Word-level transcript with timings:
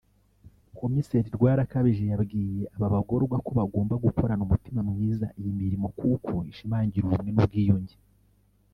Komiseri 0.79 1.27
Rwarakabije 1.37 2.03
yabwiye 2.11 2.61
aba 2.75 2.87
bagororwa 2.93 3.37
ko 3.45 3.51
bagomba 3.59 4.01
gukorana 4.05 4.43
umutima 4.47 4.79
mwiza 4.89 5.25
iyi 5.39 5.51
mirimo 5.61 5.87
kuko 5.99 6.31
ishimangira 6.51 7.03
ubumwe 7.05 7.31
n’ubwiyunge 7.33 7.95